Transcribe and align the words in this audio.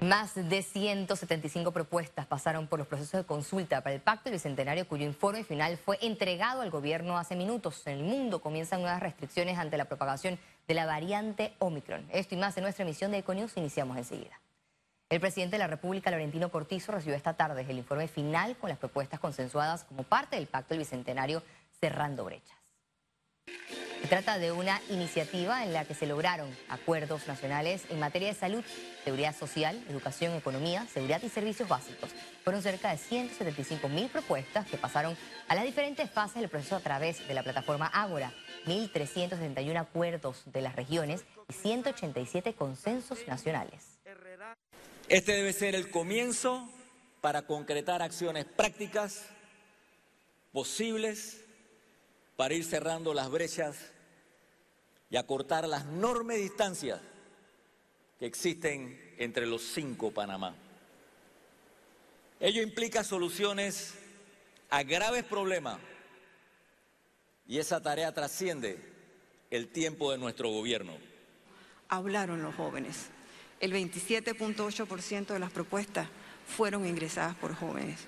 Más 0.00 0.34
de 0.34 0.62
175 0.62 1.72
propuestas 1.72 2.24
pasaron 2.24 2.66
por 2.66 2.78
los 2.78 2.88
procesos 2.88 3.20
de 3.20 3.26
consulta 3.26 3.82
para 3.82 3.94
el 3.94 4.00
Pacto 4.00 4.24
del 4.24 4.32
Bicentenario, 4.32 4.88
cuyo 4.88 5.04
informe 5.04 5.44
final 5.44 5.76
fue 5.76 5.98
entregado 6.00 6.62
al 6.62 6.70
gobierno 6.70 7.18
hace 7.18 7.36
minutos. 7.36 7.86
En 7.86 7.98
el 7.98 8.04
mundo 8.04 8.40
comienzan 8.40 8.80
nuevas 8.80 9.00
restricciones 9.00 9.58
ante 9.58 9.76
la 9.76 9.84
propagación 9.84 10.38
de 10.66 10.72
la 10.72 10.86
variante 10.86 11.52
Omicron. 11.58 12.08
Esto 12.12 12.34
y 12.34 12.38
más 12.38 12.56
en 12.56 12.62
nuestra 12.62 12.84
emisión 12.84 13.10
de 13.10 13.18
Econius 13.18 13.58
iniciamos 13.58 13.98
enseguida. 13.98 14.40
El 15.10 15.20
presidente 15.20 15.56
de 15.56 15.58
la 15.58 15.66
República, 15.66 16.10
Laurentino 16.10 16.50
Cortizo, 16.50 16.92
recibió 16.92 17.14
esta 17.14 17.34
tarde 17.34 17.66
el 17.68 17.76
informe 17.76 18.08
final 18.08 18.56
con 18.56 18.70
las 18.70 18.78
propuestas 18.78 19.20
consensuadas 19.20 19.84
como 19.84 20.04
parte 20.04 20.36
del 20.36 20.46
Pacto 20.46 20.70
del 20.70 20.78
Bicentenario 20.78 21.42
Cerrando 21.78 22.24
Brechas. 22.24 22.56
Se 24.00 24.08
trata 24.08 24.38
de 24.38 24.50
una 24.50 24.80
iniciativa 24.88 25.62
en 25.62 25.72
la 25.72 25.84
que 25.84 25.94
se 25.94 26.06
lograron 26.06 26.48
acuerdos 26.68 27.28
nacionales 27.28 27.82
en 27.90 28.00
materia 28.00 28.28
de 28.28 28.34
salud, 28.34 28.64
seguridad 29.04 29.36
social, 29.36 29.78
educación, 29.88 30.34
economía, 30.34 30.86
seguridad 30.92 31.22
y 31.22 31.28
servicios 31.28 31.68
básicos. 31.68 32.10
Fueron 32.42 32.62
cerca 32.62 32.90
de 32.90 32.98
175 32.98 33.88
mil 33.90 34.08
propuestas 34.08 34.66
que 34.66 34.78
pasaron 34.78 35.16
a 35.48 35.54
las 35.54 35.64
diferentes 35.64 36.10
fases 36.10 36.40
del 36.40 36.48
proceso 36.48 36.76
a 36.76 36.80
través 36.80 37.26
de 37.28 37.34
la 37.34 37.42
plataforma 37.42 37.86
Ágora, 37.86 38.32
1.371 38.66 39.78
acuerdos 39.78 40.42
de 40.46 40.62
las 40.62 40.76
regiones 40.76 41.24
y 41.48 41.52
187 41.52 42.54
consensos 42.54 43.18
nacionales. 43.28 43.98
Este 45.08 45.32
debe 45.32 45.52
ser 45.52 45.74
el 45.74 45.90
comienzo 45.90 46.68
para 47.20 47.42
concretar 47.42 48.00
acciones 48.00 48.46
prácticas, 48.46 49.26
posibles, 50.52 51.39
para 52.40 52.54
ir 52.54 52.64
cerrando 52.64 53.12
las 53.12 53.30
brechas 53.30 53.76
y 55.10 55.18
acortar 55.18 55.68
las 55.68 55.84
enormes 55.84 56.38
distancias 56.38 56.98
que 58.18 58.24
existen 58.24 58.98
entre 59.18 59.46
los 59.46 59.60
cinco 59.60 60.10
Panamá. 60.10 60.54
Ello 62.40 62.62
implica 62.62 63.04
soluciones 63.04 63.92
a 64.70 64.82
graves 64.84 65.24
problemas 65.24 65.80
y 67.46 67.58
esa 67.58 67.82
tarea 67.82 68.14
trasciende 68.14 68.78
el 69.50 69.68
tiempo 69.68 70.10
de 70.10 70.16
nuestro 70.16 70.48
gobierno. 70.48 70.94
Hablaron 71.90 72.42
los 72.42 72.54
jóvenes. 72.54 73.08
El 73.60 73.74
27.8% 73.74 75.26
de 75.26 75.38
las 75.38 75.50
propuestas 75.50 76.08
fueron 76.46 76.86
ingresadas 76.86 77.36
por 77.36 77.54
jóvenes. 77.54 77.98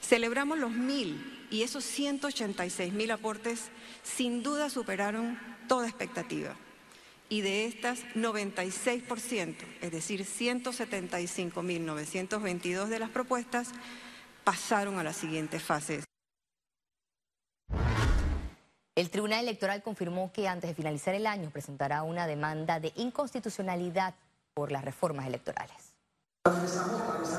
Celebramos 0.00 0.58
los 0.58 0.72
mil 0.72 1.46
y 1.50 1.62
esos 1.62 1.84
186 1.84 2.92
mil 2.92 3.10
aportes 3.10 3.70
sin 4.02 4.42
duda 4.42 4.68
superaron 4.70 5.38
toda 5.68 5.88
expectativa. 5.88 6.56
Y 7.28 7.42
de 7.42 7.66
estas, 7.66 8.04
96%, 8.16 9.54
es 9.80 9.92
decir, 9.92 10.24
175.922 10.24 12.86
de 12.86 12.98
las 12.98 13.10
propuestas, 13.10 13.70
pasaron 14.42 14.98
a 14.98 15.04
la 15.04 15.12
siguiente 15.12 15.60
fase. 15.60 16.02
El 18.96 19.10
Tribunal 19.10 19.40
Electoral 19.40 19.82
confirmó 19.82 20.32
que 20.32 20.48
antes 20.48 20.68
de 20.68 20.74
finalizar 20.74 21.14
el 21.14 21.26
año 21.26 21.50
presentará 21.50 22.02
una 22.02 22.26
demanda 22.26 22.80
de 22.80 22.92
inconstitucionalidad 22.96 24.14
por 24.52 24.72
las 24.72 24.84
reformas 24.84 25.26
electorales. 25.26 25.89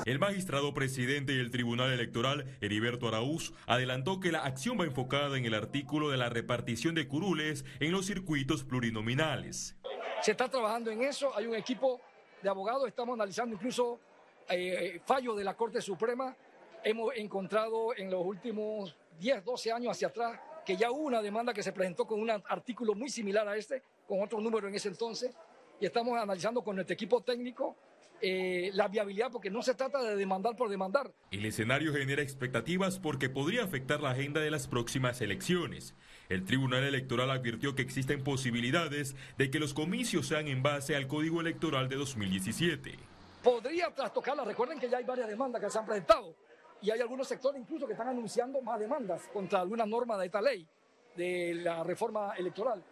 El 0.05 0.19
magistrado 0.19 0.75
presidente 0.75 1.33
del 1.33 1.49
Tribunal 1.49 1.91
Electoral, 1.91 2.45
Heriberto 2.61 3.07
Araúz, 3.07 3.52
adelantó 3.66 4.19
que 4.19 4.31
la 4.31 4.44
acción 4.44 4.80
va 4.80 4.85
enfocada 4.85 5.39
en 5.39 5.45
el 5.45 5.55
artículo 5.55 6.11
de 6.11 6.17
la 6.17 6.30
repartición 6.30 6.94
de 6.94 7.07
curules 7.07 7.66
en 7.79 7.94
los 7.94 8.05
circuitos 8.05 8.63
plurinominales. 8.63 9.75
Se 10.22 10.31
está 10.31 10.49
trabajando 10.49 10.91
en 10.91 11.02
eso, 11.02 11.35
hay 11.35 11.47
un 11.47 11.55
equipo 11.55 11.99
de 12.44 12.49
abogados, 12.49 12.88
estamos 12.88 13.16
analizando 13.16 13.55
incluso 13.55 13.99
eh, 14.47 15.02
fallos 15.03 15.35
de 15.35 15.45
la 15.45 15.55
Corte 15.55 15.81
Suprema. 15.81 16.35
Hemos 16.83 17.16
encontrado 17.16 17.95
en 17.97 18.11
los 18.11 18.23
últimos 18.23 18.95
10, 19.19 19.44
12 19.44 19.72
años 19.72 19.91
hacia 19.94 20.09
atrás 20.09 20.39
que 20.63 20.77
ya 20.77 20.91
hubo 20.91 21.06
una 21.06 21.23
demanda 21.23 21.56
que 21.56 21.63
se 21.63 21.73
presentó 21.73 22.06
con 22.06 22.19
un 22.19 22.29
artículo 22.29 22.94
muy 22.94 23.09
similar 23.09 23.47
a 23.47 23.57
este, 23.57 23.81
con 24.07 24.22
otro 24.22 24.40
número 24.40 24.67
en 24.67 24.75
ese 24.75 24.90
entonces, 24.90 25.35
y 25.79 25.88
estamos 25.88 26.16
analizando 26.19 26.63
con 26.63 26.75
nuestro 26.75 26.94
equipo 26.94 27.22
técnico 27.22 27.75
eh, 28.22 28.70
la 28.74 28.88
viabilidad, 28.88 29.32
porque 29.32 29.50
no 29.50 29.64
se 29.64 29.74
trata 29.74 30.02
de 30.04 30.16
demandar 30.16 30.56
por 30.56 30.70
demandar. 30.70 31.12
El 31.32 31.46
escenario 31.46 31.92
genera 31.94 32.22
expectativas 32.22 33.00
porque 33.00 33.30
podría 33.30 33.64
afectar 33.64 34.00
la 34.00 34.12
agenda 34.12 34.42
de 34.42 34.52
las 34.52 34.68
próximas 34.68 35.22
elecciones. 35.22 35.96
El 36.30 36.46
Tribunal 36.46 36.84
Electoral 36.84 37.32
advirtió 37.32 37.74
que 37.74 37.82
existen 37.82 38.24
posibilidades 38.24 39.16
de 39.38 39.50
que 39.50 39.59
los 39.59 39.74
comicios 39.74 40.28
sean 40.28 40.48
en 40.48 40.62
base 40.62 40.96
al 40.96 41.08
Código 41.08 41.42
Electoral 41.42 41.90
de 41.90 41.96
2017. 41.96 43.00
Podría 43.44 43.90
trastocarla. 43.90 44.46
Recuerden 44.46 44.80
que 44.80 44.88
ya 44.88 44.98
hay 44.98 45.03
varias 45.03 45.28
demandas 45.28 45.62
que 45.62 45.70
se 45.70 45.80
han 45.80 45.86
presentado 45.86 46.36
y 46.82 46.92
hay 46.92 47.00
algunos 47.00 47.28
sectores 47.28 47.59
incluso 47.59 47.86
que 47.86 47.94
están 47.94 48.08
anunciando 48.08 48.62
más 48.62 48.80
demandas 48.80 49.24
contra 49.34 49.62
alguna 49.62 49.86
norma 49.86 50.18
de 50.18 50.28
esta 50.28 50.42
ley, 50.42 50.68
de 51.16 51.56
la 51.56 51.84
reforma 51.84 52.34
electoral. 52.38 52.84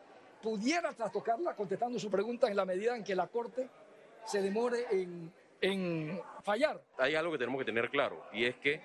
Pudiera 0.42 0.92
trastocarla 0.94 1.56
contestando 1.56 2.00
su 2.00 2.10
pregunta 2.10 2.48
en 2.48 2.56
la 2.56 2.66
medida 2.66 2.96
en 2.96 3.04
que 3.04 3.16
la 3.16 3.28
Corte 3.28 3.70
se 4.30 4.42
demore 4.42 4.86
en, 5.62 6.22
fallar. 6.44 6.82
Hay 6.98 7.16
algo 7.16 7.32
que 7.32 7.40
tenemos 7.40 7.60
que 7.60 7.66
tener 7.66 7.90
claro 7.90 8.24
y 8.32 8.46
es 8.46 8.56
que 8.58 8.82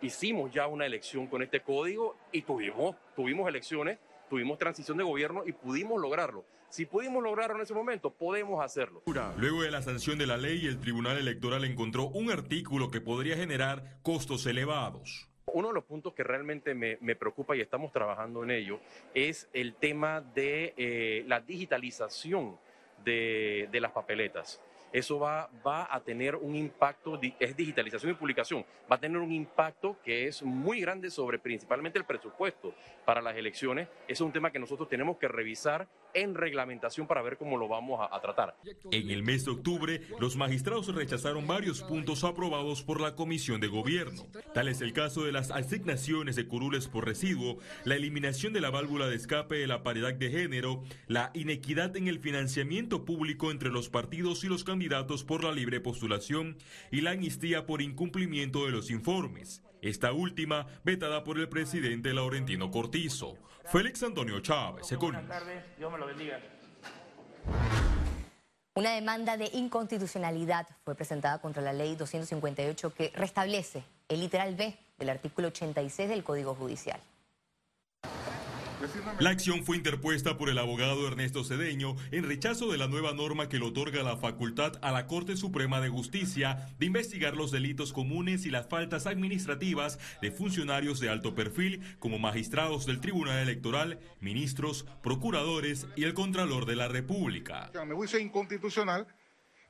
hicimos 0.00 0.50
ya 0.50 0.66
una 0.66 0.86
elección 0.86 1.26
con 1.26 1.42
este 1.42 1.60
código 1.60 2.16
y 2.32 2.42
tuvimos, 2.42 2.96
tuvimos 3.14 3.48
elecciones, 3.48 3.98
tuvimos 4.30 4.58
transición 4.58 4.96
de 4.96 5.04
gobierno 5.04 5.42
y 5.46 5.52
pudimos 5.52 6.00
lograrlo. 6.00 6.44
Si 6.70 6.86
pudimos 6.86 7.22
lograrlo 7.22 7.56
en 7.56 7.62
ese 7.62 7.74
momento, 7.74 8.10
podemos 8.10 8.62
hacerlo. 8.64 9.02
Luego 9.36 9.62
de 9.62 9.70
la 9.70 9.80
sanción 9.82 10.18
de 10.18 10.26
la 10.26 10.36
ley, 10.36 10.66
el 10.66 10.80
Tribunal 10.80 11.18
Electoral 11.18 11.64
encontró 11.64 12.04
un 12.04 12.30
artículo 12.30 12.90
que 12.90 13.00
podría 13.00 13.36
generar 13.36 13.98
costos 14.02 14.44
elevados. 14.46 15.28
Uno 15.46 15.68
de 15.68 15.74
los 15.74 15.84
puntos 15.84 16.12
que 16.12 16.24
realmente 16.24 16.74
me, 16.74 16.96
preocupa 17.16 17.56
y 17.56 17.60
estamos 17.60 17.90
trabajando 17.92 18.42
en 18.42 18.50
ello 18.50 18.80
es 19.14 19.48
el 19.54 19.74
tema 19.74 20.20
de 20.20 20.74
eh, 20.76 21.24
la 21.26 21.40
digitalización 21.40 22.58
de 23.04 23.78
las 23.80 23.92
papeletas 23.92 24.60
eso 24.92 25.18
va, 25.18 25.50
va 25.66 25.88
a 25.90 26.00
tener 26.00 26.36
un 26.36 26.54
impacto, 26.54 27.20
es 27.38 27.56
digitalización 27.56 28.12
y 28.12 28.14
publicación, 28.14 28.64
va 28.90 28.96
a 28.96 29.00
tener 29.00 29.18
un 29.18 29.32
impacto 29.32 29.96
que 30.02 30.26
es 30.26 30.42
muy 30.42 30.80
grande 30.80 31.10
sobre 31.10 31.38
principalmente 31.38 31.98
el 31.98 32.04
presupuesto 32.04 32.74
para 33.04 33.20
las 33.20 33.36
elecciones. 33.36 33.88
es 34.06 34.20
un 34.20 34.32
tema 34.32 34.50
que 34.50 34.58
nosotros 34.58 34.88
tenemos 34.88 35.18
que 35.18 35.28
revisar 35.28 35.88
en 36.14 36.34
reglamentación 36.34 37.06
para 37.06 37.22
ver 37.22 37.36
cómo 37.36 37.58
lo 37.58 37.68
vamos 37.68 38.00
a, 38.10 38.18
tratar. 38.20 38.56
En 38.90 39.10
el 39.10 39.22
mes 39.22 39.44
de 39.44 39.52
octubre, 39.52 40.00
los 40.18 40.36
magistrados 40.36 40.92
rechazaron 40.94 41.46
varios 41.46 41.82
puntos 41.82 42.24
aprobados 42.24 42.82
por 42.82 43.00
la 43.00 43.14
Comisión 43.14 43.60
de 43.60 43.68
Gobierno. 43.68 44.26
Tal 44.54 44.68
es 44.68 44.80
el 44.80 44.92
caso 44.92 45.24
de 45.24 45.32
las 45.32 45.50
asignaciones 45.50 46.34
de 46.34 46.48
curules 46.48 46.88
por 46.88 47.06
residuo, 47.06 47.58
la 47.84 47.94
eliminación 47.94 48.52
de 48.52 48.60
la 48.60 48.70
válvula 48.70 49.06
de 49.06 49.16
escape 49.16 49.56
de 49.56 49.66
la 49.66 49.82
paridad 49.82 50.14
de 50.14 50.30
género, 50.30 50.82
la 51.06 51.30
inequidad 51.34 51.94
en 51.96 52.08
el 52.08 52.18
financiamiento 52.18 53.04
público 53.04 53.50
entre 53.50 53.70
los 53.70 53.88
partidos 53.88 54.42
y 54.44 54.48
los 54.48 54.64
candidatos 54.64 54.77
por 55.26 55.44
la 55.44 55.52
libre 55.52 55.80
postulación 55.80 56.56
y 56.90 57.00
la 57.00 57.10
amnistía 57.10 57.66
por 57.66 57.82
incumplimiento 57.82 58.64
de 58.64 58.70
los 58.70 58.90
informes. 58.90 59.62
Esta 59.82 60.12
última 60.12 60.66
vetada 60.84 61.24
por 61.24 61.38
el 61.38 61.48
presidente 61.48 62.12
Laurentino 62.14 62.70
Cortizo. 62.70 63.36
Félix 63.64 64.02
Antonio 64.02 64.40
Chávez, 64.40 64.86
Buenas 64.98 65.28
tardes, 65.28 65.64
Dios 65.76 65.92
me 65.92 65.98
lo 65.98 66.06
bendiga. 66.06 66.40
Una 68.74 68.92
demanda 68.92 69.36
de 69.36 69.50
inconstitucionalidad 69.52 70.68
fue 70.84 70.94
presentada 70.94 71.40
contra 71.40 71.60
la 71.60 71.72
ley 71.72 71.96
258 71.96 72.94
que 72.94 73.12
restablece 73.14 73.82
el 74.08 74.20
literal 74.20 74.54
B 74.54 74.78
del 74.98 75.08
artículo 75.10 75.48
86 75.48 76.08
del 76.08 76.22
Código 76.22 76.54
Judicial. 76.54 77.00
La 79.18 79.30
acción 79.30 79.64
fue 79.64 79.76
interpuesta 79.76 80.36
por 80.36 80.48
el 80.48 80.58
abogado 80.58 81.06
Ernesto 81.06 81.42
Cedeño 81.44 81.96
en 82.10 82.24
rechazo 82.24 82.70
de 82.70 82.78
la 82.78 82.86
nueva 82.86 83.12
norma 83.12 83.48
que 83.48 83.58
le 83.58 83.66
otorga 83.66 84.02
la 84.02 84.16
facultad 84.16 84.78
a 84.82 84.92
la 84.92 85.06
Corte 85.06 85.36
Suprema 85.36 85.80
de 85.80 85.88
Justicia 85.88 86.68
de 86.78 86.86
investigar 86.86 87.36
los 87.36 87.50
delitos 87.50 87.92
comunes 87.92 88.46
y 88.46 88.50
las 88.50 88.68
faltas 88.68 89.06
administrativas 89.06 89.98
de 90.22 90.30
funcionarios 90.30 91.00
de 91.00 91.08
alto 91.08 91.34
perfil 91.34 91.96
como 91.98 92.18
magistrados 92.18 92.86
del 92.86 93.00
Tribunal 93.00 93.38
Electoral, 93.38 93.98
ministros, 94.20 94.86
procuradores 95.02 95.86
y 95.96 96.04
el 96.04 96.14
Contralor 96.14 96.66
de 96.66 96.76
la 96.76 96.88
República. 96.88 97.70
Me 97.86 97.94
a 97.94 98.20
inconstitucional 98.20 99.06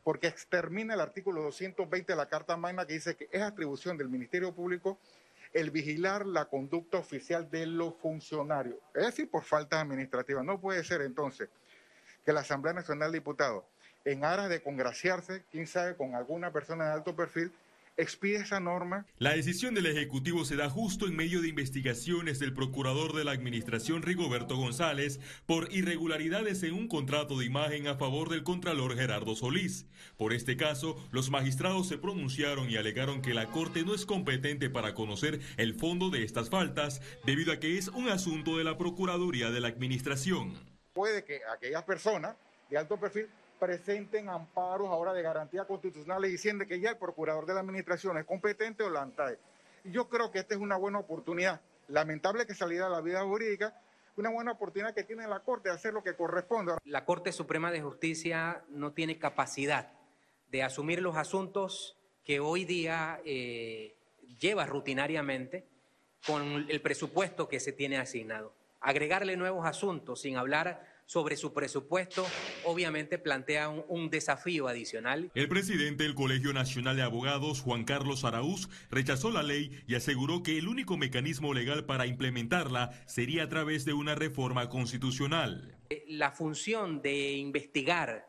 porque 0.04 0.26
extermina 0.26 0.94
el 0.94 1.00
artículo 1.00 1.42
220 1.42 2.12
de 2.12 2.16
la 2.16 2.28
Carta 2.28 2.56
Magna 2.56 2.86
que 2.86 2.94
dice 2.94 3.16
que 3.16 3.28
es 3.30 3.42
atribución 3.42 3.96
del 3.96 4.08
Ministerio 4.08 4.54
Público 4.54 4.98
el 5.52 5.70
vigilar 5.70 6.26
la 6.26 6.46
conducta 6.46 6.98
oficial 6.98 7.50
de 7.50 7.66
los 7.66 7.94
funcionarios, 7.96 8.76
es 8.94 9.06
decir, 9.06 9.30
por 9.30 9.44
faltas 9.44 9.82
administrativas. 9.82 10.44
No 10.44 10.60
puede 10.60 10.84
ser 10.84 11.00
entonces 11.02 11.48
que 12.24 12.32
la 12.32 12.40
Asamblea 12.40 12.74
Nacional 12.74 13.10
de 13.10 13.18
Diputados, 13.18 13.64
en 14.04 14.24
aras 14.24 14.48
de 14.48 14.62
congraciarse, 14.62 15.44
quién 15.50 15.66
sabe, 15.66 15.96
con 15.96 16.14
alguna 16.14 16.52
persona 16.52 16.86
de 16.86 16.92
alto 16.92 17.16
perfil, 17.16 17.52
expide 17.98 18.36
esa 18.36 18.60
norma. 18.60 19.06
La 19.18 19.34
decisión 19.34 19.74
del 19.74 19.86
Ejecutivo 19.86 20.44
se 20.44 20.56
da 20.56 20.70
justo 20.70 21.06
en 21.06 21.16
medio 21.16 21.42
de 21.42 21.48
investigaciones 21.48 22.38
del 22.38 22.54
procurador 22.54 23.12
de 23.12 23.24
la 23.24 23.32
Administración 23.32 24.02
Rigoberto 24.02 24.56
González 24.56 25.20
por 25.46 25.72
irregularidades 25.72 26.62
en 26.62 26.74
un 26.74 26.88
contrato 26.88 27.38
de 27.38 27.44
imagen 27.44 27.88
a 27.88 27.96
favor 27.96 28.30
del 28.30 28.44
Contralor 28.44 28.96
Gerardo 28.96 29.34
Solís. 29.34 29.86
Por 30.16 30.32
este 30.32 30.56
caso, 30.56 30.96
los 31.10 31.30
magistrados 31.30 31.88
se 31.88 31.98
pronunciaron 31.98 32.70
y 32.70 32.76
alegaron 32.76 33.20
que 33.20 33.34
la 33.34 33.46
Corte 33.46 33.84
no 33.84 33.94
es 33.94 34.06
competente 34.06 34.70
para 34.70 34.94
conocer 34.94 35.40
el 35.56 35.74
fondo 35.74 36.10
de 36.10 36.22
estas 36.22 36.48
faltas 36.48 37.02
debido 37.26 37.52
a 37.52 37.58
que 37.58 37.76
es 37.76 37.88
un 37.88 38.08
asunto 38.08 38.56
de 38.56 38.64
la 38.64 38.78
Procuraduría 38.78 39.50
de 39.50 39.60
la 39.60 39.68
Administración. 39.68 40.54
Puede 40.92 41.24
que 41.24 41.40
aquellas 41.52 41.82
personas 41.82 42.36
de 42.70 42.78
alto 42.78 42.98
perfil 42.98 43.28
presenten 43.58 44.28
amparos 44.28 44.88
ahora 44.88 45.12
de 45.12 45.22
garantía 45.22 45.64
constitucional 45.64 46.22
diciendo 46.22 46.66
que 46.66 46.80
ya 46.80 46.90
el 46.90 46.96
procurador 46.96 47.46
de 47.46 47.54
la 47.54 47.60
administración 47.60 48.18
es 48.18 48.24
competente 48.24 48.82
o 48.82 48.90
la 48.90 49.02
ANTAE. 49.02 49.38
Yo 49.84 50.08
creo 50.08 50.30
que 50.30 50.38
esta 50.40 50.54
es 50.54 50.60
una 50.60 50.76
buena 50.76 50.98
oportunidad. 50.98 51.60
Lamentable 51.88 52.46
que 52.46 52.54
saliera 52.54 52.86
a 52.86 52.90
la 52.90 53.00
vida 53.00 53.22
jurídica, 53.24 53.80
una 54.16 54.30
buena 54.30 54.52
oportunidad 54.52 54.94
que 54.94 55.04
tiene 55.04 55.26
la 55.26 55.40
Corte 55.40 55.68
de 55.68 55.74
hacer 55.74 55.94
lo 55.94 56.02
que 56.02 56.14
corresponde. 56.14 56.74
La 56.84 57.04
Corte 57.04 57.32
Suprema 57.32 57.70
de 57.70 57.80
Justicia 57.80 58.62
no 58.68 58.92
tiene 58.92 59.18
capacidad 59.18 59.92
de 60.50 60.62
asumir 60.62 61.00
los 61.00 61.16
asuntos 61.16 61.96
que 62.24 62.40
hoy 62.40 62.64
día 62.64 63.20
eh, 63.24 63.96
lleva 64.40 64.66
rutinariamente 64.66 65.66
con 66.26 66.66
el 66.68 66.80
presupuesto 66.80 67.48
que 67.48 67.60
se 67.60 67.72
tiene 67.72 67.96
asignado. 67.96 68.52
Agregarle 68.80 69.36
nuevos 69.36 69.66
asuntos 69.66 70.20
sin 70.20 70.36
hablar 70.36 70.84
sobre 71.08 71.38
su 71.38 71.54
presupuesto, 71.54 72.26
obviamente 72.64 73.18
plantea 73.18 73.70
un, 73.70 74.10
desafío 74.10 74.68
adicional. 74.68 75.30
El 75.34 75.48
presidente 75.48 76.02
del 76.02 76.14
Colegio 76.14 76.52
Nacional 76.52 76.96
de 76.96 77.02
Abogados, 77.02 77.62
Juan 77.62 77.84
Carlos 77.84 78.24
Araúz, 78.24 78.68
rechazó 78.90 79.30
la 79.30 79.42
ley 79.42 79.70
y 79.86 79.94
aseguró 79.94 80.42
que 80.42 80.58
el 80.58 80.68
único 80.68 80.98
mecanismo 80.98 81.54
legal 81.54 81.86
para 81.86 82.06
implementarla 82.06 82.90
sería 83.06 83.44
a 83.44 83.48
través 83.48 83.86
de 83.86 83.94
una 83.94 84.16
reforma 84.16 84.68
constitucional. 84.68 85.78
La 86.08 86.30
función 86.30 87.00
de 87.00 87.32
investigar 87.32 88.28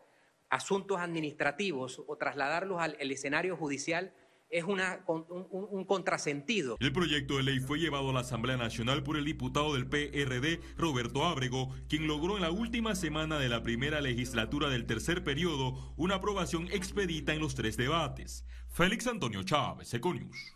asuntos 0.49 0.99
administrativos 0.99 2.01
o 2.07 2.15
trasladarlos 2.15 2.81
al 2.81 3.11
escenario 3.11 3.57
judicial 3.57 4.13
es 4.49 4.63
una, 4.63 5.03
un, 5.07 5.85
contrasentido. 5.85 6.77
El 6.79 6.91
proyecto 6.91 7.37
de 7.37 7.43
ley 7.43 7.59
fue 7.59 7.79
llevado 7.79 8.09
a 8.09 8.13
la 8.13 8.21
Asamblea 8.21 8.57
Nacional 8.57 9.03
por 9.03 9.17
el 9.17 9.25
diputado 9.25 9.73
del 9.73 9.87
PRD, 9.87 10.59
Roberto 10.75 11.23
Ábrego, 11.25 11.73
quien 11.87 12.07
logró 12.07 12.35
en 12.35 12.41
la 12.41 12.51
última 12.51 12.95
semana 12.95 13.37
de 13.37 13.49
la 13.49 13.61
primera 13.61 14.01
legislatura 14.01 14.69
del 14.69 14.85
tercer 14.85 15.23
periodo 15.23 15.93
una 15.97 16.15
aprobación 16.15 16.67
expedita 16.71 17.33
en 17.33 17.39
los 17.39 17.55
tres 17.55 17.77
debates. 17.77 18.45
Félix 18.69 19.07
Antonio 19.07 19.43
Chávez, 19.43 19.93
Econius. 19.93 20.55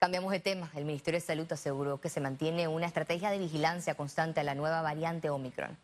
Cambiamos 0.00 0.32
de 0.32 0.40
tema. 0.40 0.70
El 0.74 0.84
Ministerio 0.84 1.18
de 1.18 1.26
Salud 1.26 1.50
aseguró 1.50 1.98
que 2.00 2.10
se 2.10 2.20
mantiene 2.20 2.68
una 2.68 2.86
estrategia 2.86 3.30
de 3.30 3.38
vigilancia 3.38 3.94
constante 3.94 4.40
a 4.40 4.44
la 4.44 4.54
nueva 4.54 4.82
variante 4.82 5.30
Omicron. 5.30 5.78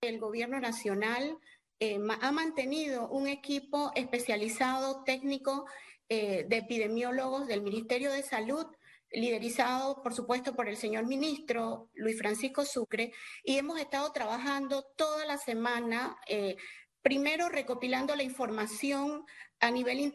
El 0.00 0.18
gobierno 0.18 0.58
nacional 0.58 1.38
eh, 1.80 1.98
ha 2.20 2.32
mantenido 2.32 3.08
un 3.08 3.26
equipo 3.26 3.90
especializado 3.94 5.02
técnico 5.04 5.66
eh, 6.08 6.44
de 6.48 6.58
epidemiólogos 6.58 7.46
del 7.46 7.62
Ministerio 7.62 8.12
de 8.12 8.22
Salud 8.22 8.66
liderizado, 9.12 10.02
por 10.02 10.14
supuesto, 10.14 10.54
por 10.54 10.68
el 10.68 10.76
señor 10.76 11.06
ministro 11.06 11.90
Luis 11.94 12.18
Francisco 12.18 12.64
Sucre, 12.64 13.12
y 13.42 13.56
hemos 13.56 13.80
estado 13.80 14.12
trabajando 14.12 14.84
toda 14.96 15.24
la 15.26 15.36
semana 15.36 16.16
eh, 16.28 16.56
Primero, 17.02 17.48
recopilando 17.48 18.14
la 18.14 18.22
información 18.22 19.24
a 19.60 19.70
nivel 19.70 20.12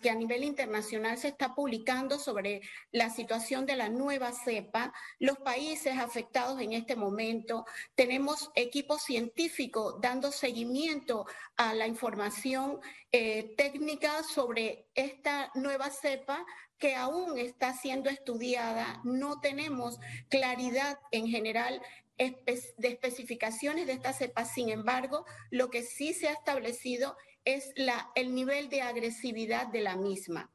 que 0.00 0.10
a 0.10 0.14
nivel 0.14 0.44
internacional 0.44 1.18
se 1.18 1.28
está 1.28 1.54
publicando 1.54 2.18
sobre 2.18 2.60
la 2.90 3.10
situación 3.10 3.64
de 3.64 3.76
la 3.76 3.88
nueva 3.88 4.32
cepa, 4.32 4.92
los 5.20 5.38
países 5.38 5.96
afectados 5.98 6.60
en 6.60 6.72
este 6.72 6.96
momento. 6.96 7.64
Tenemos 7.94 8.50
equipos 8.54 9.02
científicos 9.02 9.96
dando 10.00 10.32
seguimiento 10.32 11.26
a 11.56 11.74
la 11.74 11.86
información 11.86 12.80
eh, 13.12 13.54
técnica 13.56 14.22
sobre 14.22 14.88
esta 14.94 15.50
nueva 15.54 15.90
cepa 15.90 16.44
que 16.78 16.94
aún 16.94 17.38
está 17.38 17.74
siendo 17.74 18.10
estudiada. 18.10 19.00
No 19.04 19.40
tenemos 19.40 19.98
claridad 20.28 20.98
en 21.10 21.28
general 21.28 21.80
de 22.18 22.88
especificaciones 22.88 23.86
de 23.86 23.94
esta 23.94 24.12
cepa. 24.12 24.44
Sin 24.44 24.68
embargo, 24.68 25.24
lo 25.50 25.70
que 25.70 25.82
sí 25.82 26.12
se 26.12 26.28
ha 26.28 26.32
establecido 26.32 27.16
es 27.44 27.72
la, 27.76 28.10
el 28.14 28.34
nivel 28.34 28.68
de 28.68 28.82
agresividad 28.82 29.68
de 29.68 29.80
la 29.80 29.96
misma. 29.96 30.50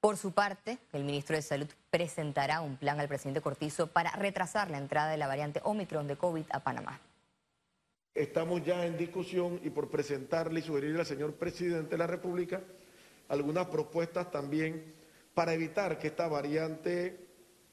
Por 0.00 0.16
su 0.16 0.32
parte, 0.32 0.78
el 0.92 1.04
ministro 1.04 1.36
de 1.36 1.42
Salud 1.42 1.68
presentará 1.90 2.62
un 2.62 2.76
plan 2.76 2.98
al 3.00 3.08
presidente 3.08 3.42
Cortizo 3.42 3.88
para 3.88 4.10
retrasar 4.12 4.70
la 4.70 4.78
entrada 4.78 5.10
de 5.10 5.18
la 5.18 5.26
variante 5.26 5.60
Omicron 5.62 6.06
de 6.06 6.16
COVID 6.16 6.44
a 6.50 6.60
Panamá. 6.60 7.00
Estamos 8.14 8.64
ya 8.64 8.86
en 8.86 8.96
discusión 8.96 9.60
y 9.62 9.70
por 9.70 9.90
presentarle 9.90 10.60
y 10.60 10.62
sugerirle 10.62 11.00
al 11.00 11.06
señor 11.06 11.34
presidente 11.34 11.90
de 11.90 11.98
la 11.98 12.06
República 12.06 12.62
algunas 13.28 13.66
propuestas 13.66 14.30
también 14.30 14.94
para 15.34 15.52
evitar 15.52 15.98
que 15.98 16.08
esta 16.08 16.28
variante 16.28 17.29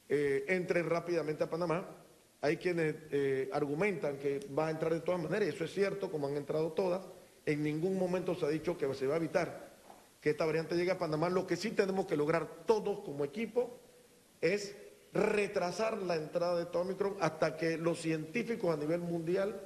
eh, 0.10 0.46
entren 0.48 0.90
rápidamente 0.90 1.44
a 1.44 1.50
Panamá. 1.50 1.86
Hay 2.42 2.58
quienes 2.58 2.96
eh, 3.12 3.50
argumentan 3.52 4.18
que 4.18 4.40
va 4.58 4.68
a 4.68 4.72
entrar 4.72 4.94
de 4.94 5.02
todas 5.02 5.22
maneras, 5.22 5.48
y 5.48 5.56
eso 5.56 5.64
es 5.64 5.74
cierto, 5.74 6.12
como 6.12 6.28
han 6.28 6.38
entrado 6.38 6.72
todas. 6.72 7.02
En 7.46 7.64
ningún 7.64 7.98
momento 7.98 8.36
se 8.36 8.46
ha 8.46 8.50
dicho 8.50 8.78
que 8.78 8.94
se 8.94 9.08
va 9.08 9.16
a 9.16 9.18
evitar 9.18 9.68
que 10.22 10.32
esta 10.32 10.46
variante 10.46 10.76
llegue 10.76 10.92
a 10.92 10.98
Panamá. 10.98 11.30
Lo 11.30 11.48
que 11.48 11.56
sí 11.56 11.72
tenemos 11.72 12.06
que 12.06 12.18
lograr 12.18 12.66
todos 12.66 13.00
como 13.00 13.24
equipo 13.24 13.80
es 14.42 14.76
retrasar 15.14 15.98
la 15.98 16.16
entrada 16.16 16.60
de 16.60 16.66
todo 16.66 16.84
Omicron 16.84 17.16
hasta 17.20 17.58
que 17.58 17.78
los 17.78 18.00
científicos 18.00 18.74
a 18.74 18.78
nivel 18.78 19.00
mundial 19.00 19.62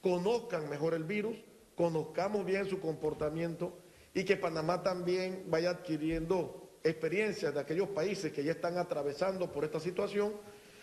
conozcan 0.00 0.68
mejor 0.68 0.94
el 0.94 1.04
virus, 1.04 1.36
conozcamos 1.74 2.44
bien 2.44 2.66
su 2.66 2.80
comportamiento 2.80 3.78
y 4.14 4.24
que 4.24 4.36
Panamá 4.36 4.82
también 4.82 5.44
vaya 5.48 5.70
adquiriendo 5.70 6.59
experiencias 6.82 7.54
de 7.54 7.60
aquellos 7.60 7.88
países 7.88 8.32
que 8.32 8.44
ya 8.44 8.52
están 8.52 8.78
atravesando 8.78 9.50
por 9.50 9.64
esta 9.64 9.80
situación 9.80 10.32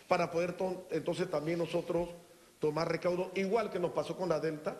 para 0.07 0.31
poder 0.31 0.55
entonces 0.91 1.29
también 1.29 1.59
nosotros 1.59 2.09
tomar 2.59 2.89
recaudo, 2.89 3.31
igual 3.35 3.69
que 3.69 3.79
nos 3.79 3.91
pasó 3.91 4.15
con 4.15 4.29
la 4.29 4.39
Delta. 4.39 4.77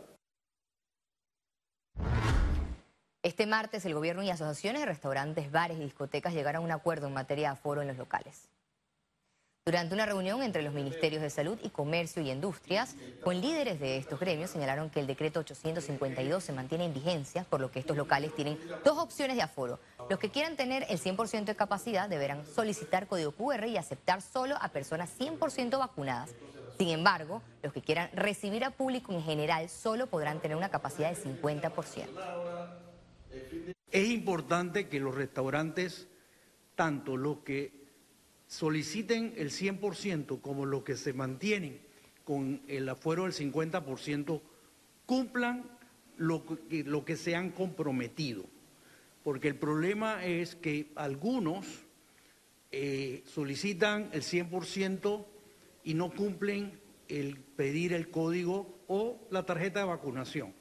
Este 3.23 3.45
martes 3.45 3.85
el 3.85 3.93
gobierno 3.93 4.23
y 4.23 4.29
asociaciones 4.29 4.81
de 4.81 4.85
restaurantes, 4.85 5.51
bares 5.51 5.77
y 5.77 5.81
discotecas 5.81 6.33
llegaron 6.33 6.61
a 6.61 6.65
un 6.65 6.71
acuerdo 6.71 7.07
en 7.07 7.13
materia 7.13 7.49
de 7.49 7.53
aforo 7.53 7.81
en 7.81 7.89
los 7.89 7.97
locales. 7.97 8.47
Durante 9.67 9.93
una 9.93 10.05
reunión 10.05 10.41
entre 10.43 10.61
los 10.61 10.73
ministerios 10.73 11.21
de 11.21 11.29
Salud 11.29 11.59
y 11.61 11.67
Comercio 11.67 12.21
y 12.21 12.31
Industrias, 12.31 12.95
con 13.21 13.41
líderes 13.41 13.81
de 13.81 13.97
estos 13.97 14.17
gremios 14.17 14.49
señalaron 14.49 14.89
que 14.89 15.01
el 15.01 15.07
decreto 15.07 15.41
852 15.41 16.41
se 16.41 16.53
mantiene 16.53 16.85
en 16.85 16.93
vigencia, 16.93 17.43
por 17.43 17.59
lo 17.59 17.69
que 17.69 17.79
estos 17.79 17.97
locales 17.97 18.33
tienen 18.33 18.57
dos 18.85 18.97
opciones 18.97 19.35
de 19.35 19.41
aforo. 19.41 19.77
Los 20.09 20.19
que 20.19 20.29
quieran 20.29 20.55
tener 20.55 20.85
el 20.87 21.01
100% 21.01 21.43
de 21.43 21.55
capacidad 21.57 22.07
deberán 22.07 22.45
solicitar 22.45 23.07
código 23.07 23.33
QR 23.33 23.67
y 23.67 23.75
aceptar 23.75 24.21
solo 24.21 24.55
a 24.61 24.69
personas 24.69 25.11
100% 25.19 25.77
vacunadas. 25.77 26.33
Sin 26.77 26.87
embargo, 26.87 27.41
los 27.61 27.73
que 27.73 27.81
quieran 27.81 28.09
recibir 28.13 28.63
a 28.63 28.71
público 28.71 29.11
en 29.11 29.21
general 29.21 29.67
solo 29.67 30.07
podrán 30.07 30.39
tener 30.39 30.55
una 30.55 30.69
capacidad 30.69 31.13
de 31.13 31.21
50%. 31.21 32.07
Es 33.91 34.07
importante 34.11 34.87
que 34.87 35.01
los 35.01 35.13
restaurantes, 35.13 36.07
tanto 36.75 37.17
los 37.17 37.39
que 37.39 37.76
soliciten 38.47 39.33
el 39.37 39.51
100% 39.51 40.41
como 40.41 40.65
los 40.65 40.83
que 40.83 40.95
se 40.95 41.13
mantienen 41.13 41.79
con 42.23 42.61
el 42.67 42.89
afuero 42.89 43.23
del 43.23 43.33
50%, 43.33 44.41
cumplan 45.05 45.63
lo 46.17 46.43
que, 46.45 46.83
lo 46.83 47.05
que 47.05 47.15
se 47.15 47.35
han 47.35 47.51
comprometido. 47.51 48.43
Porque 49.23 49.47
el 49.47 49.55
problema 49.55 50.25
es 50.25 50.55
que 50.55 50.91
algunos 50.95 51.65
eh, 52.71 53.23
solicitan 53.25 54.09
el 54.11 54.23
100% 54.23 55.25
y 55.83 55.93
no 55.93 56.11
cumplen 56.11 56.79
el 57.07 57.37
pedir 57.37 57.93
el 57.93 58.09
código 58.09 58.77
o 58.87 59.19
la 59.31 59.45
tarjeta 59.45 59.79
de 59.79 59.85
vacunación. 59.85 60.53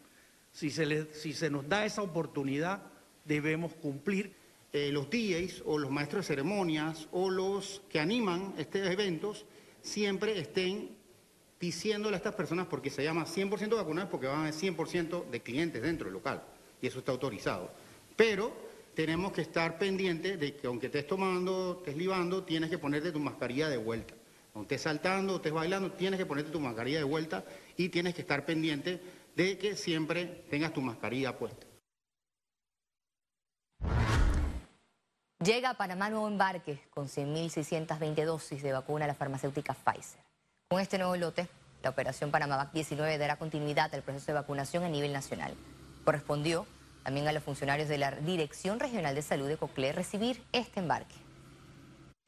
Si 0.52 0.70
se, 0.70 1.12
si 1.12 1.32
se 1.32 1.50
nos 1.50 1.68
da 1.68 1.84
esa 1.84 2.02
oportunidad, 2.02 2.82
debemos 3.24 3.74
cumplir. 3.74 4.34
Eh, 4.76 4.92
los 4.92 5.08
DJs 5.08 5.62
o 5.64 5.78
los 5.78 5.90
maestros 5.90 6.26
de 6.26 6.34
ceremonias 6.34 7.08
o 7.10 7.30
los 7.30 7.80
que 7.88 7.98
animan 7.98 8.52
estos 8.58 8.82
eventos 8.82 9.46
siempre 9.80 10.38
estén 10.38 10.90
diciéndole 11.58 12.14
a 12.14 12.18
estas 12.18 12.34
personas, 12.34 12.66
porque 12.66 12.90
se 12.90 13.02
llama 13.02 13.24
100% 13.24 13.74
vacunados, 13.74 14.10
porque 14.10 14.26
van 14.26 14.36
a 14.36 14.40
haber 14.42 14.52
100% 14.52 15.30
de 15.30 15.40
clientes 15.40 15.80
dentro 15.80 16.04
del 16.04 16.12
local, 16.12 16.42
y 16.82 16.88
eso 16.88 16.98
está 16.98 17.10
autorizado. 17.10 17.70
Pero 18.16 18.54
tenemos 18.92 19.32
que 19.32 19.40
estar 19.40 19.78
pendientes 19.78 20.38
de 20.38 20.54
que 20.54 20.66
aunque 20.66 20.86
estés 20.88 21.06
tomando, 21.06 21.78
estés 21.78 21.96
libando, 21.96 22.44
tienes 22.44 22.68
que 22.68 22.76
ponerte 22.76 23.12
tu 23.12 23.18
mascarilla 23.18 23.70
de 23.70 23.78
vuelta, 23.78 24.12
Cuando 24.52 24.66
estés 24.66 24.82
saltando, 24.82 25.36
estés 25.36 25.54
bailando, 25.54 25.92
tienes 25.92 26.18
que 26.18 26.26
ponerte 26.26 26.50
tu 26.50 26.60
mascarilla 26.60 26.98
de 26.98 27.04
vuelta 27.04 27.46
y 27.78 27.88
tienes 27.88 28.14
que 28.14 28.20
estar 28.20 28.44
pendiente 28.44 29.00
de 29.34 29.56
que 29.56 29.74
siempre 29.74 30.44
tengas 30.50 30.74
tu 30.74 30.82
mascarilla 30.82 31.38
puesta. 31.38 31.66
Llega 35.46 35.70
a 35.70 35.74
Panamá 35.74 36.10
nuevo 36.10 36.26
embarque 36.26 36.80
con 36.90 37.06
100.620 37.06 38.24
dosis 38.24 38.64
de 38.64 38.72
vacuna 38.72 39.04
a 39.04 39.08
la 39.08 39.14
farmacéutica 39.14 39.74
Pfizer. 39.74 40.20
Con 40.68 40.80
este 40.80 40.98
nuevo 40.98 41.14
lote, 41.14 41.46
la 41.84 41.90
operación 41.90 42.32
Panamá 42.32 42.68
19 42.74 43.16
dará 43.16 43.36
continuidad 43.36 43.94
al 43.94 44.02
proceso 44.02 44.26
de 44.26 44.32
vacunación 44.32 44.82
a 44.82 44.88
nivel 44.88 45.12
nacional. 45.12 45.54
Correspondió 46.04 46.66
también 47.04 47.28
a 47.28 47.32
los 47.32 47.44
funcionarios 47.44 47.88
de 47.88 47.96
la 47.96 48.10
Dirección 48.10 48.80
Regional 48.80 49.14
de 49.14 49.22
Salud 49.22 49.46
de 49.46 49.56
Coclé 49.56 49.92
recibir 49.92 50.42
este 50.50 50.80
embarque. 50.80 51.14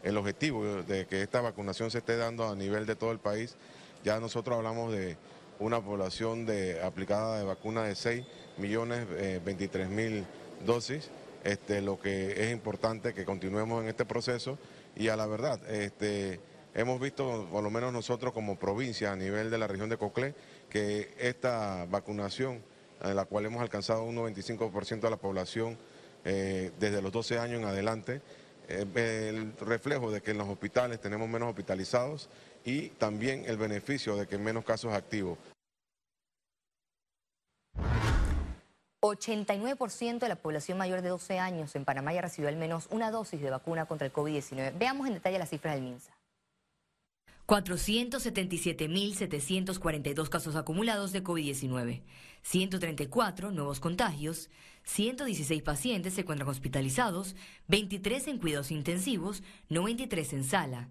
El 0.01 0.17
objetivo 0.17 0.65
de 0.85 1.09
que 1.09 1.21
esta 1.21 1.41
vacunación 1.41 1.91
se 1.91 1.99
esté 1.99 2.17
dando 2.17 2.49
a 2.49 2.55
nivel 2.55 2.87
de 2.87 2.95
todo 2.95 3.11
el 3.11 3.19
país, 3.19 3.57
ya 4.05 4.21
nosotros 4.21 4.59
hablamos 4.59 4.93
de 4.93 5.17
una 5.59 5.81
población 5.81 6.47
de, 6.47 6.81
aplicada 6.85 7.37
de 7.37 7.45
vacuna 7.45 7.83
de 7.83 7.97
6 7.97 8.25
millones 8.59 9.09
23 9.45 9.87
eh, 9.87 9.91
mil 9.91 10.27
dosis, 10.65 11.11
este, 11.45 11.81
lo 11.83 11.99
que 12.01 12.45
es 12.45 12.53
importante 12.53 13.15
que 13.15 13.25
continuemos 13.25 13.83
en 13.83 13.89
este 13.89 14.05
proceso 14.05 14.59
y 14.97 15.09
a 15.09 15.17
la 15.17 15.27
verdad, 15.27 15.61
este, 15.71 16.41
hemos 16.75 17.01
visto, 17.01 17.49
por 17.51 17.63
lo 17.63 17.71
menos 17.71 17.93
nosotros 17.93 18.33
como 18.33 18.59
provincia 18.59 19.13
a 19.13 19.17
nivel 19.17 19.51
de 19.51 19.59
la 19.59 19.67
región 19.67 19.89
de 19.89 19.97
Coclé, 19.97 20.35
que 20.69 21.15
esta 21.19 21.87
vacunación, 21.87 22.63
en 23.03 23.17
la 23.17 23.25
cual 23.25 23.47
hemos 23.47 23.63
alcanzado 23.63 24.05
un 24.05 24.17
95% 24.17 25.01
de 25.01 25.11
la 25.11 25.17
población 25.17 25.79
eh, 26.25 26.73
desde 26.79 27.01
los 27.01 27.13
12 27.13 27.39
años 27.39 27.61
en 27.61 27.67
adelante, 27.67 28.21
eh, 28.69 29.31
el 29.31 29.53
reflejo 29.67 30.11
de 30.11 30.21
que 30.21 30.33
en 30.33 30.39
los 30.39 30.49
hospitales 30.49 31.01
tenemos 31.01 31.29
menos 31.29 31.49
hospitalizados 31.49 32.29
y 32.65 32.89
también 32.91 33.45
el 33.47 33.57
beneficio 33.57 34.17
de 34.17 34.27
que 34.27 34.37
menos 34.37 34.65
casos 34.65 34.93
activos. 34.93 35.39
89% 39.15 40.19
de 40.19 40.29
la 40.29 40.37
población 40.37 40.79
mayor 40.79 41.03
de 41.03 41.09
12 41.09 41.39
años 41.39 41.75
en 41.75 41.85
Panamá 41.85 42.13
ya 42.13 42.23
recibió 42.23 42.49
al 42.49 42.57
menos 42.57 42.89
una 42.91 43.11
dosis 43.11 43.41
de 43.41 43.51
vacuna 43.51 43.87
contra 43.87 44.07
el 44.07 44.13
COVID-19. 44.13 44.73
Veamos 44.79 45.07
en 45.07 45.15
detalle 45.15 45.39
las 45.39 45.51
cifras 45.51 45.75
del 45.75 45.85
MINSA. 45.85 46.19
477.742 47.49 50.29
casos 50.29 50.55
acumulados 50.55 51.11
de 51.13 51.25
COVID-19, 51.25 52.03
134 52.43 53.51
nuevos 53.53 53.81
contagios, 53.81 54.51
116 54.85 55.63
pacientes 55.63 56.13
se 56.13 56.21
encuentran 56.21 56.51
hospitalizados, 56.51 57.37
23 57.69 58.29
en 58.29 58.37
cuidados 58.39 58.71
intensivos, 58.71 59.43
93 59.71 60.35
en 60.35 60.45
sala. 60.45 60.91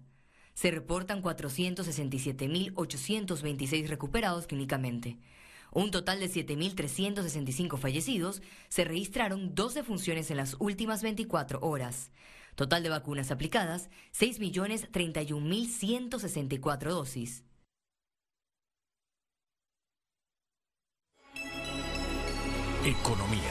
Se 0.54 0.72
reportan 0.72 1.22
467.826 1.22 3.86
recuperados 3.86 4.48
clínicamente. 4.48 5.16
Un 5.72 5.90
total 5.90 6.20
de 6.20 6.30
7.365 6.30 7.76
fallecidos, 7.78 8.40
se 8.68 8.84
registraron 8.84 9.54
12 9.54 9.82
funciones 9.84 10.30
en 10.30 10.36
las 10.38 10.56
últimas 10.58 11.02
24 11.02 11.60
horas. 11.60 12.10
Total 12.54 12.82
de 12.82 12.88
vacunas 12.88 13.30
aplicadas, 13.30 13.90
6.031.164 14.18 16.88
dosis. 16.88 17.44
Economía. 22.84 23.42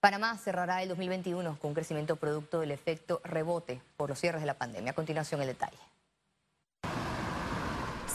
Panamá 0.00 0.38
cerrará 0.38 0.82
el 0.82 0.88
2021 0.88 1.58
con 1.58 1.70
un 1.70 1.74
crecimiento 1.74 2.16
producto 2.16 2.60
del 2.60 2.70
efecto 2.70 3.20
rebote 3.24 3.82
por 3.96 4.08
los 4.08 4.20
cierres 4.20 4.40
de 4.40 4.46
la 4.46 4.54
pandemia. 4.54 4.92
A 4.92 4.94
continuación 4.94 5.40
el 5.40 5.48
detalle. 5.48 5.76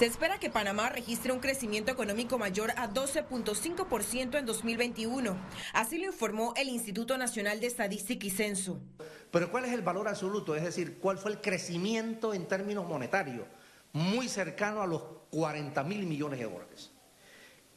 Se 0.02 0.08
espera 0.08 0.40
que 0.40 0.50
Panamá 0.50 0.90
registre 0.90 1.32
un 1.32 1.40
crecimiento 1.40 1.92
económico 1.92 2.40
mayor 2.40 2.72
a 2.72 2.90
12.5% 2.90 4.40
en 4.40 4.46
2021. 4.48 5.38
Así 5.74 6.00
lo 6.00 6.08
informó 6.08 6.56
el 6.58 6.70
Instituto 6.70 7.20
Nacional 7.20 7.60
de 7.60 7.68
Estadística 7.68 8.26
y 8.26 8.32
Censo. 8.32 8.82
Pero 9.30 9.52
¿cuál 9.52 9.66
es 9.66 9.74
el 9.74 9.84
valor 9.84 10.08
absoluto? 10.08 10.56
Es 10.56 10.64
decir, 10.64 10.98
¿cuál 10.98 11.20
fue 11.20 11.30
el 11.30 11.40
crecimiento 11.40 12.34
en 12.34 12.48
términos 12.48 12.88
monetarios? 12.88 13.46
Muy 13.94 14.28
cercano 14.28 14.82
a 14.82 14.88
los 14.88 15.04
40 15.30 15.84
mil 15.84 16.08
millones 16.08 16.40
de 16.40 16.46
dólares. 16.46 16.92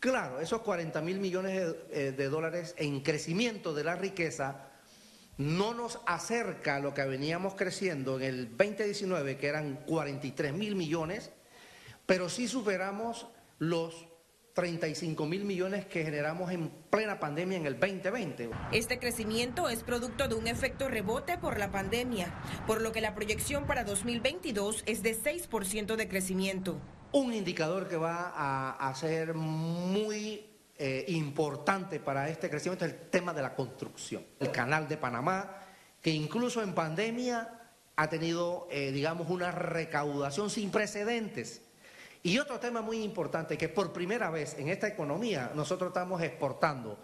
Claro, 0.00 0.40
esos 0.40 0.62
40 0.62 1.02
mil 1.02 1.20
millones 1.20 1.52
de, 1.52 1.76
eh, 1.90 2.12
de 2.12 2.28
dólares 2.30 2.74
en 2.78 3.02
crecimiento 3.02 3.74
de 3.74 3.84
la 3.84 3.96
riqueza 3.96 4.70
no 5.36 5.74
nos 5.74 6.00
acerca 6.06 6.76
a 6.76 6.80
lo 6.80 6.94
que 6.94 7.04
veníamos 7.04 7.54
creciendo 7.54 8.16
en 8.16 8.22
el 8.22 8.56
2019, 8.56 9.36
que 9.36 9.46
eran 9.46 9.84
43 9.84 10.54
mil 10.54 10.74
millones 10.74 11.30
pero 12.06 12.28
sí 12.28 12.48
superamos 12.48 13.26
los 13.58 14.06
35 14.54 15.26
mil 15.26 15.44
millones 15.44 15.84
que 15.86 16.04
generamos 16.04 16.50
en 16.52 16.70
plena 16.88 17.18
pandemia 17.18 17.58
en 17.58 17.66
el 17.66 17.78
2020. 17.78 18.50
Este 18.72 19.00
crecimiento 19.00 19.68
es 19.68 19.82
producto 19.82 20.28
de 20.28 20.36
un 20.36 20.46
efecto 20.46 20.88
rebote 20.88 21.38
por 21.38 21.58
la 21.58 21.72
pandemia, 21.72 22.32
por 22.66 22.80
lo 22.80 22.92
que 22.92 23.00
la 23.00 23.14
proyección 23.14 23.66
para 23.66 23.82
2022 23.84 24.84
es 24.86 25.02
de 25.02 25.20
6% 25.20 25.96
de 25.96 26.08
crecimiento. 26.08 26.80
Un 27.10 27.32
indicador 27.32 27.88
que 27.88 27.96
va 27.96 28.76
a, 28.78 28.94
ser 28.94 29.34
muy 29.34 30.46
eh, 30.76 31.04
importante 31.08 31.98
para 31.98 32.28
este 32.28 32.48
crecimiento 32.48 32.84
es 32.84 32.92
el 32.92 33.10
tema 33.10 33.32
de 33.32 33.42
la 33.42 33.54
construcción. 33.54 34.24
El 34.38 34.52
canal 34.52 34.88
de 34.88 34.96
Panamá, 34.96 35.58
que 36.00 36.10
incluso 36.10 36.62
en 36.62 36.74
pandemia 36.74 37.60
ha 37.96 38.08
tenido, 38.08 38.68
eh, 38.70 38.92
digamos, 38.92 39.30
una 39.30 39.50
recaudación 39.50 40.50
sin 40.50 40.70
precedentes 40.70 41.62
y 42.26 42.38
otro 42.38 42.58
tema 42.58 42.80
muy 42.80 43.02
importante, 43.04 43.58
que 43.58 43.68
por 43.68 43.92
primera 43.92 44.30
vez 44.30 44.56
en 44.58 44.70
esta 44.70 44.88
economía 44.88 45.52
nosotros 45.54 45.88
estamos 45.88 46.22
exportando 46.22 46.98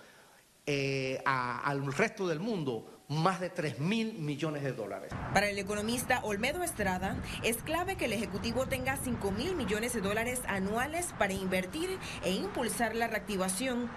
eh, 0.64 1.20
al 1.26 1.92
resto 1.92 2.26
del 2.26 2.40
mundo 2.40 3.02
más 3.08 3.38
de 3.38 3.50
3 3.50 3.80
mil 3.80 4.14
millones 4.14 4.62
de 4.62 4.72
dólares. 4.72 5.12
Para 5.34 5.50
el 5.50 5.58
economista 5.58 6.20
Olmedo 6.22 6.62
Estrada, 6.62 7.22
es 7.42 7.58
clave 7.58 7.96
que 7.96 8.06
el 8.06 8.14
Ejecutivo 8.14 8.66
tenga 8.66 8.96
5 8.96 9.30
mil 9.32 9.54
millones 9.56 9.92
de 9.92 10.00
dólares 10.00 10.40
anuales 10.48 11.12
para 11.18 11.34
invertir 11.34 11.98
e 12.24 12.30
impulsar 12.32 12.96
la 12.96 13.06
reactivación. 13.06 13.90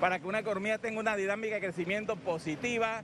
Para 0.00 0.18
que 0.18 0.26
una 0.26 0.38
economía 0.38 0.78
tenga 0.78 0.98
una 0.98 1.14
dinámica 1.14 1.56
de 1.56 1.60
crecimiento 1.60 2.16
positiva, 2.16 3.02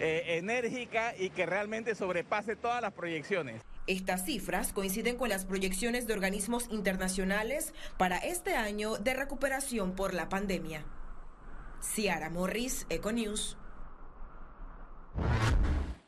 eh, 0.00 0.38
enérgica 0.38 1.14
y 1.18 1.28
que 1.28 1.44
realmente 1.44 1.94
sobrepase 1.94 2.56
todas 2.56 2.80
las 2.80 2.94
proyecciones. 2.94 3.60
Estas 3.88 4.24
cifras 4.24 4.72
coinciden 4.72 5.16
con 5.16 5.28
las 5.28 5.44
proyecciones 5.44 6.06
de 6.06 6.12
organismos 6.12 6.66
internacionales 6.70 7.74
para 7.96 8.18
este 8.18 8.54
año 8.54 8.96
de 8.96 9.14
recuperación 9.14 9.96
por 9.96 10.14
la 10.14 10.28
pandemia. 10.28 10.84
Ciara 11.80 12.30
Morris, 12.30 12.86
Econews. 12.90 13.56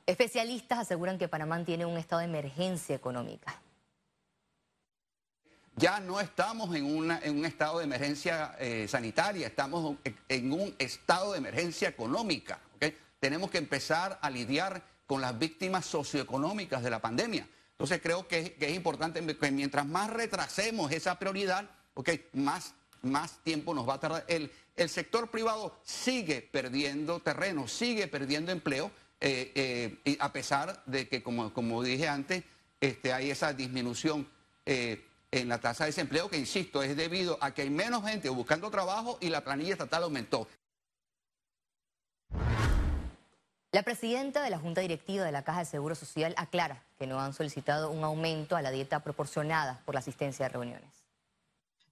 Especialistas 0.07 0.79
aseguran 0.79 1.19
que 1.19 1.27
Panamá 1.27 1.65
tiene 1.65 1.85
un 1.85 1.97
estado 1.97 2.21
de 2.21 2.27
emergencia 2.27 2.95
económica. 2.95 3.61
Ya 5.75 5.99
no 5.99 6.21
estamos 6.21 6.73
en, 6.77 6.85
un 6.85 7.45
estado 7.45 7.79
de 7.79 7.85
emergencia 7.85 8.55
eh, 8.61 8.87
sanitaria, 8.87 9.49
estamos 9.49 9.97
en 10.29 10.53
un 10.53 10.77
estado 10.79 11.33
de 11.33 11.39
emergencia 11.39 11.89
económica. 11.89 12.61
Tenemos 13.19 13.51
que 13.51 13.59
empezar 13.59 14.19
a 14.23 14.31
lidiar 14.31 14.85
con 15.07 15.21
las 15.21 15.37
víctimas 15.37 15.87
socioeconómicas 15.87 16.83
de 16.83 16.91
la 16.91 17.01
pandemia. 17.01 17.49
Entonces 17.75 18.01
creo 18.01 18.27
que, 18.29 18.57
es 18.59 18.75
importante 18.75 19.25
que 19.37 19.51
mientras 19.51 19.87
más 19.87 20.11
retrasemos 20.11 20.93
esa 20.93 21.19
prioridad, 21.19 21.69
más, 22.33 22.75
más 23.03 23.39
tiempo 23.43 23.75
nos 23.75 23.89
va 23.89 23.95
a 23.95 24.01
tardar. 24.01 24.25
El, 24.29 24.51
el 24.77 24.89
sector 24.89 25.31
privado 25.31 25.77
sigue 25.85 26.43
perdiendo 26.43 27.21
terreno, 27.21 27.69
sigue 27.69 28.09
perdiendo 28.09 28.53
empleo, 28.53 28.91
eh, 29.21 29.99
eh, 30.05 30.17
a 30.21 30.33
pesar 30.33 30.83
de 30.87 31.09
que, 31.09 31.23
como, 31.23 31.53
como 31.53 31.83
dije 31.83 32.09
antes, 32.09 32.45
este, 32.81 33.13
hay 33.13 33.31
esa 33.31 33.53
disminución 33.53 34.29
eh, 34.67 35.05
en 35.31 35.49
la 35.49 35.61
tasa 35.61 35.85
de 35.85 35.91
desempleo, 35.91 36.29
que 36.29 36.39
insisto, 36.39 36.83
es 36.83 36.97
debido 36.97 37.39
a 37.41 37.53
que 37.53 37.63
hay 37.63 37.71
menos 37.71 38.05
gente 38.05 38.29
buscando 38.29 38.71
trabajo 38.71 39.19
y 39.21 39.31
la 39.31 39.43
planilla 39.43 39.73
estatal 39.73 40.03
aumentó. 40.05 40.47
La 43.75 43.83
presidenta 43.83 44.45
de 44.45 44.51
la 44.51 44.61
Junta 44.61 44.83
Directiva 44.83 45.25
de 45.25 45.33
la 45.33 45.43
Caja 45.43 45.59
de 45.59 45.65
Seguro 45.65 45.97
Social 45.97 46.33
aclara 46.37 46.85
que 46.97 47.09
no 47.09 47.19
han 47.19 47.33
solicitado 47.33 47.91
un 47.91 48.05
aumento 48.05 48.55
a 48.55 48.63
la 48.63 48.71
dieta 48.71 49.03
proporcionada 49.03 49.83
por 49.85 49.97
la 49.97 49.99
asistencia 49.99 50.45
de 50.45 50.51
reuniones. 50.51 51.05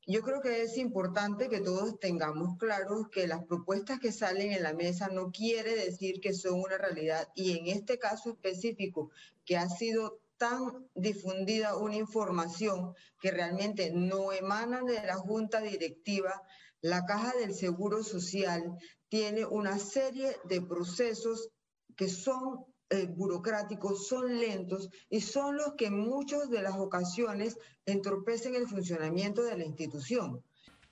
Yo 0.07 0.23
creo 0.23 0.41
que 0.41 0.63
es 0.63 0.79
importante 0.79 1.49
que 1.49 1.59
todos 1.59 1.99
tengamos 1.99 2.57
claro 2.57 3.11
que 3.11 3.27
las 3.27 3.45
propuestas 3.47 3.99
que 3.99 4.13
salen 4.13 4.53
en 4.53 4.63
la 4.63 4.75
mesa 4.75 5.09
no 5.09 5.33
quiere 5.33 5.75
decir 5.75 6.21
que 6.21 6.35
son 6.35 6.61
una 6.61 6.79
realidad 6.79 7.27
y 7.35 7.59
en 7.59 7.67
este 7.67 7.99
caso 7.99 8.31
específico 8.31 9.11
que 9.45 9.57
ha 9.57 9.69
sido 9.69 10.21
tan 10.37 10.89
difundida 10.95 11.77
una 11.77 11.97
información 11.97 12.95
que 13.21 13.33
realmente 13.33 13.91
no 13.93 14.33
emana 14.33 14.83
de 14.85 15.05
la 15.05 15.17
junta 15.17 15.61
directiva, 15.61 16.45
la 16.81 17.05
Caja 17.07 17.33
del 17.41 17.53
Seguro 17.53 18.05
Social 18.05 18.79
tiene 19.09 19.45
una 19.45 19.81
serie 19.81 20.37
de 20.45 20.63
procesos 20.63 21.51
que 21.97 22.09
son 22.09 22.65
eh, 22.91 23.07
burocráticos 23.07 24.07
son 24.07 24.39
lentos 24.39 24.91
y 25.09 25.21
son 25.21 25.57
los 25.57 25.75
que 25.79 25.87
en 25.87 25.99
muchas 25.99 26.51
de 26.51 26.63
las 26.63 26.75
ocasiones 26.77 27.57
entorpecen 27.87 28.55
el 28.55 28.67
funcionamiento 28.67 29.43
de 29.43 29.57
la 29.57 29.65
institución. 29.65 30.43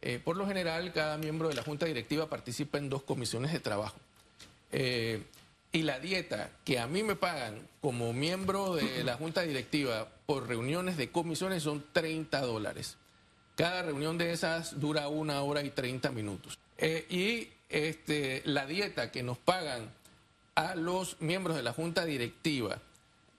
Eh, 0.03 0.19
por 0.19 0.37
lo 0.37 0.47
general, 0.47 0.93
cada 0.93 1.19
miembro 1.19 1.49
de 1.49 1.55
la 1.55 1.63
Junta 1.63 1.87
Directiva 1.87 2.29
participa 2.29 2.79
en 2.79 2.89
dos 2.89 3.03
comisiones 3.03 3.53
de 3.53 3.61
trabajo. 3.61 3.99
Eh, 4.73 5.23
y 5.73 5.83
la 5.83 6.01
dieta 6.01 6.51
que 6.65 6.79
a 6.79 6.87
mí 6.87 7.03
me 7.03 7.17
pagan 7.17 7.69
como 7.81 8.13
miembro 8.13 8.75
de 8.75 9.05
la 9.05 9.17
Junta 9.17 9.43
Directiva 9.43 10.09
por 10.27 10.49
reuniones 10.49 10.97
de 10.97 11.11
comisiones 11.11 11.65
son 11.65 11.85
30 11.93 12.41
dólares. 12.41 12.97
Cada 13.57 13.83
reunión 13.83 14.17
de 14.17 14.33
esas 14.33 14.81
dura 14.81 15.09
una 15.09 15.43
hora 15.43 15.63
y 15.63 15.71
30 15.71 16.11
minutos. 16.13 16.59
Eh, 16.79 17.05
y 17.11 17.49
este, 17.69 18.43
la 18.47 18.65
dieta 18.65 19.13
que 19.13 19.23
nos 19.23 19.37
pagan 19.37 19.93
a 20.61 20.75
los 20.75 21.21
miembros 21.21 21.57
de 21.57 21.63
la 21.63 21.73
Junta 21.73 22.05
Directiva 22.05 22.79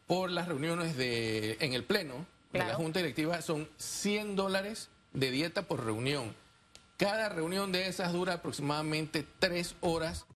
por 0.07 0.29
las 0.31 0.47
reuniones 0.47 0.97
de, 0.97 1.57
en 1.59 1.73
el 1.73 1.83
Pleno. 1.83 2.25
De 2.51 2.59
la 2.59 2.75
Junta 2.75 2.99
Directiva 2.99 3.41
son 3.41 3.69
100 3.77 4.35
dólares 4.35 4.89
de 5.13 5.31
dieta 5.31 5.61
por 5.61 5.85
reunión. 5.85 6.35
Cada 6.97 7.29
reunión 7.29 7.71
de 7.71 7.87
esas 7.87 8.11
dura 8.11 8.33
aproximadamente 8.33 9.25
tres 9.39 9.75
horas 9.79 10.25